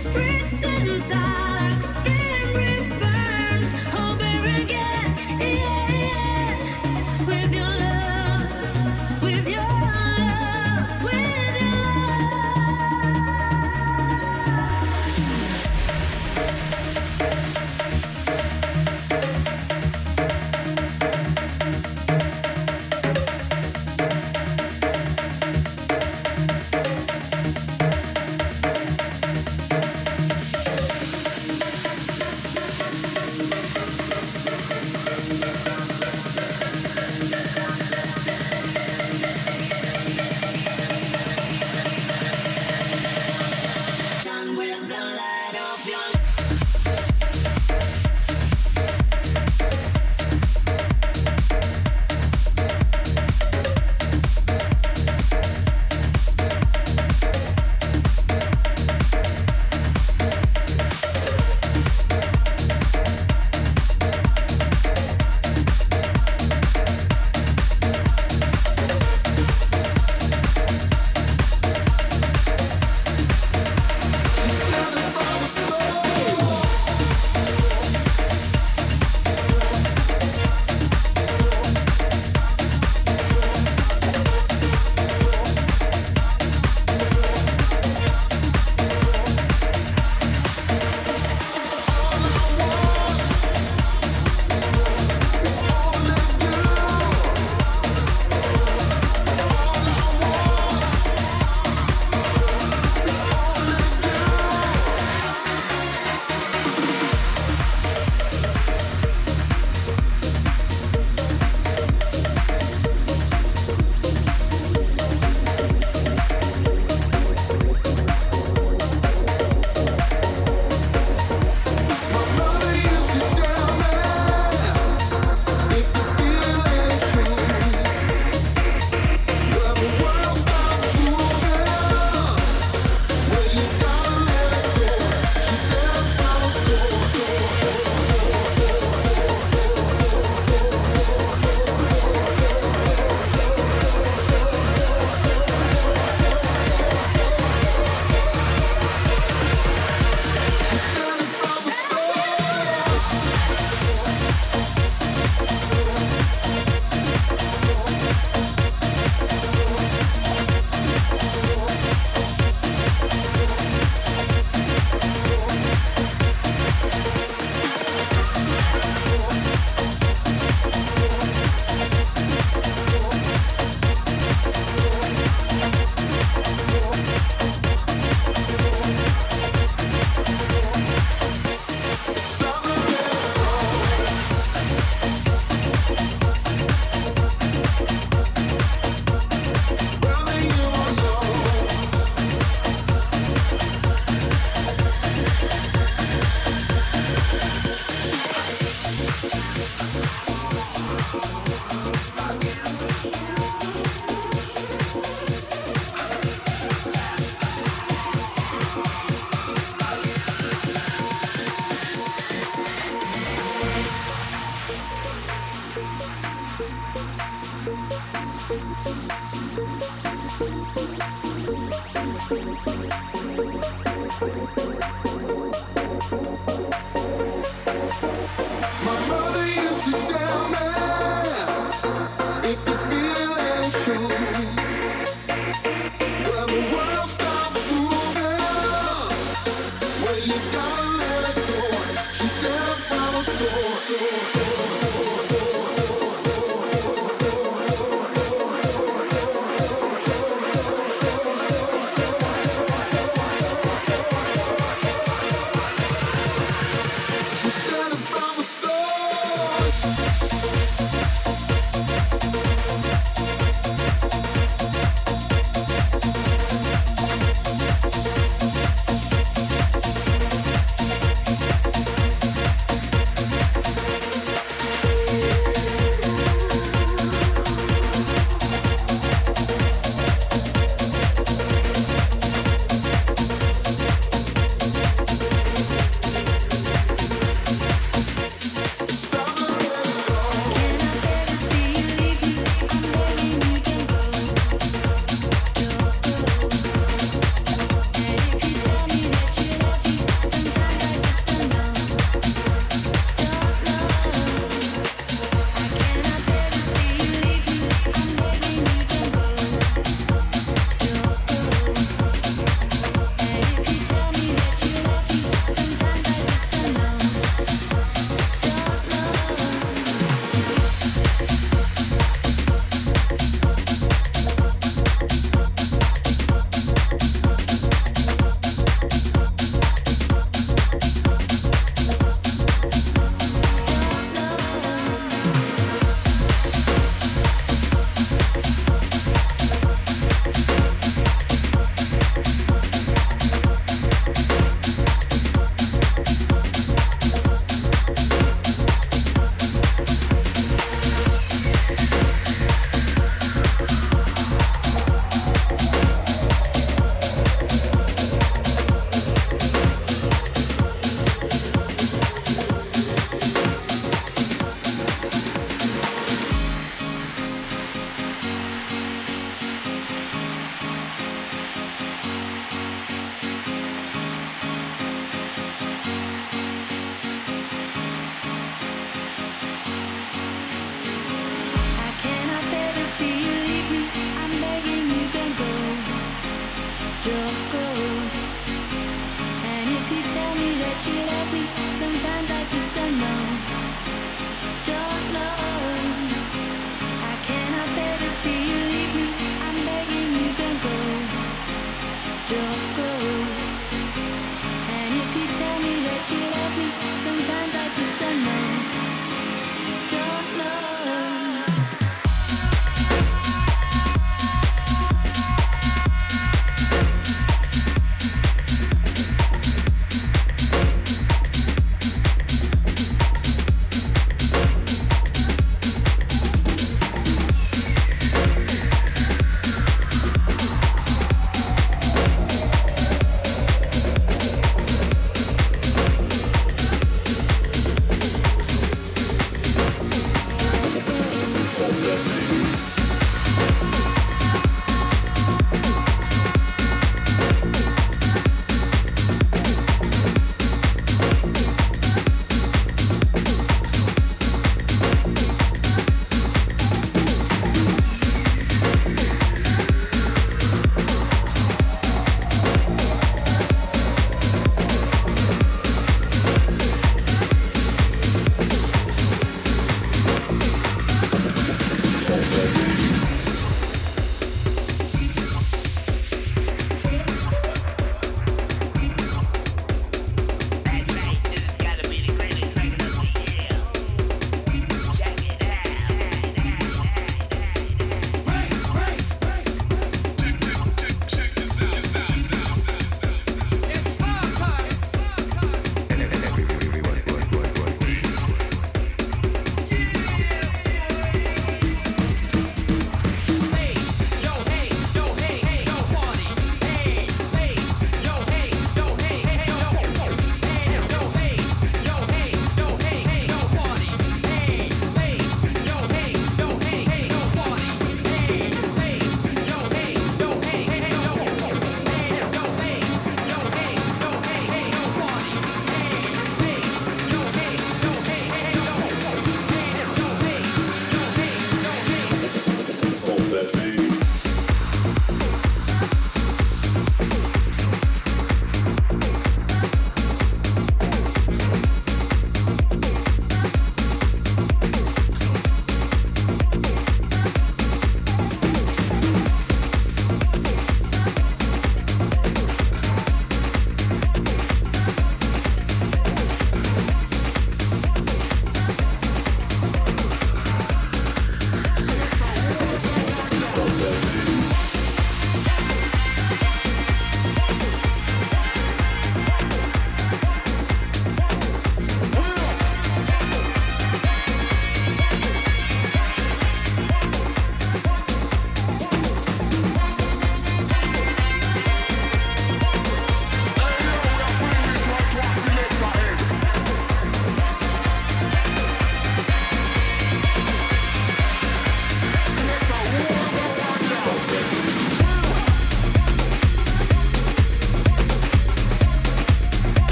It's 0.00 0.08
prison 0.10 0.86
inside. 0.86 2.17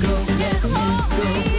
go, 0.00 0.24
go 0.62 0.68
me 0.68 1.44
go. 1.48 1.53